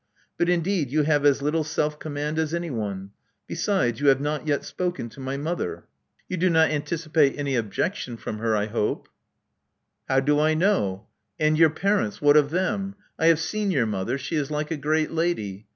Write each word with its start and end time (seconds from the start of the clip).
But 0.35 0.49
indeed 0.49 0.89
you 0.89 1.03
have 1.03 1.27
as 1.27 1.43
little 1.43 1.63
self 1.63 1.99
command 1.99 2.39
as 2.39 2.55
anyone. 2.55 3.11
Besides, 3.45 3.99
you 4.01 4.07
have 4.07 4.19
not 4.19 4.47
yet 4.47 4.63
spoken 4.65 5.09
to 5.09 5.19
my 5.19 5.37
mother." 5.37 5.85
Love 6.27 6.41
Among 6.41 6.53
the 6.53 6.59
Artists 6.59 7.03
223 7.05 7.29
You 7.29 7.33
do 7.37 7.37
not 7.37 7.37
anticipate 7.37 7.39
any 7.39 7.55
objection 7.55 8.17
from 8.17 8.39
her, 8.39 8.55
I 8.55 8.65
hope." 8.65 9.09
How 10.09 10.19
do 10.19 10.39
I 10.39 10.55
know? 10.55 11.05
And 11.39 11.55
your 11.55 11.69
parents, 11.69 12.19
what 12.19 12.35
of 12.35 12.49
them? 12.49 12.95
I 13.19 13.27
have 13.27 13.39
seen 13.39 13.69
your 13.69 13.85
mother: 13.85 14.17
she 14.17 14.37
is 14.37 14.49
like 14.49 14.71
a 14.71 14.75
great 14.77 15.11
lady. 15.11 15.67